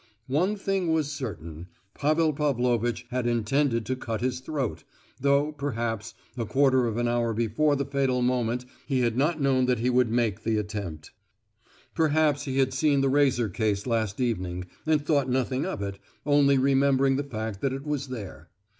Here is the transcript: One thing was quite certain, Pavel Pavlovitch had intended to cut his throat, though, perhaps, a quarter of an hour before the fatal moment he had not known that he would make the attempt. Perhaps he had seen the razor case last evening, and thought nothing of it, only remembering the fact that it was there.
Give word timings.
One 0.25 0.55
thing 0.55 0.91
was 0.91 1.09
quite 1.09 1.29
certain, 1.29 1.67
Pavel 1.93 2.33
Pavlovitch 2.33 3.05
had 3.11 3.27
intended 3.27 3.85
to 3.85 3.95
cut 3.95 4.19
his 4.19 4.39
throat, 4.39 4.83
though, 5.19 5.51
perhaps, 5.51 6.15
a 6.35 6.43
quarter 6.43 6.87
of 6.87 6.97
an 6.97 7.07
hour 7.07 7.35
before 7.35 7.75
the 7.75 7.85
fatal 7.85 8.23
moment 8.23 8.65
he 8.87 9.01
had 9.01 9.15
not 9.15 9.39
known 9.39 9.67
that 9.67 9.77
he 9.77 9.91
would 9.91 10.09
make 10.09 10.41
the 10.41 10.57
attempt. 10.57 11.11
Perhaps 11.93 12.45
he 12.45 12.57
had 12.57 12.73
seen 12.73 13.01
the 13.01 13.09
razor 13.09 13.47
case 13.47 13.85
last 13.85 14.19
evening, 14.19 14.65
and 14.87 15.05
thought 15.05 15.29
nothing 15.29 15.67
of 15.67 15.83
it, 15.83 15.99
only 16.25 16.57
remembering 16.57 17.15
the 17.15 17.23
fact 17.23 17.61
that 17.61 17.71
it 17.71 17.85
was 17.85 18.07
there. 18.07 18.49